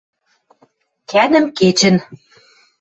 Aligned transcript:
Кӓнӹм 1.09 1.45
кечӹн 1.57 1.95